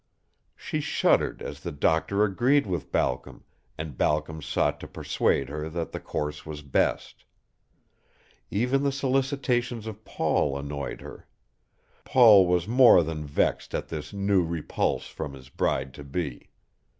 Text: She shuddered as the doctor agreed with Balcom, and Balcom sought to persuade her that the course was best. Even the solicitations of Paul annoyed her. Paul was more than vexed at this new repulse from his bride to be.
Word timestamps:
She 0.55 0.79
shuddered 0.81 1.43
as 1.43 1.59
the 1.59 1.71
doctor 1.71 2.23
agreed 2.23 2.65
with 2.65 2.91
Balcom, 2.91 3.43
and 3.77 3.99
Balcom 3.99 4.41
sought 4.41 4.79
to 4.79 4.87
persuade 4.87 5.47
her 5.49 5.69
that 5.69 5.91
the 5.91 5.99
course 5.99 6.43
was 6.43 6.63
best. 6.63 7.23
Even 8.49 8.81
the 8.81 8.91
solicitations 8.91 9.85
of 9.85 10.03
Paul 10.03 10.57
annoyed 10.57 11.01
her. 11.01 11.27
Paul 12.03 12.47
was 12.47 12.67
more 12.67 13.03
than 13.03 13.27
vexed 13.27 13.75
at 13.75 13.89
this 13.89 14.11
new 14.11 14.43
repulse 14.43 15.05
from 15.05 15.35
his 15.35 15.49
bride 15.49 15.93
to 15.93 16.03
be. 16.03 16.49